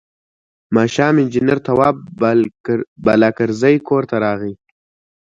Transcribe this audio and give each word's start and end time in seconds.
ماښام 0.75 1.15
انجنیر 1.23 1.59
تواب 1.67 1.95
بالاکرزی 3.05 3.75
کور 3.87 4.03
ته 4.09 4.15
راغی. 4.23 4.53